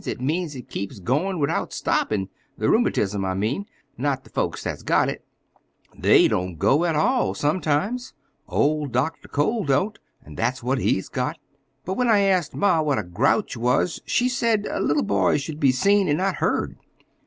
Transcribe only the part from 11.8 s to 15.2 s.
But when I asked ma what a grouch was, she said little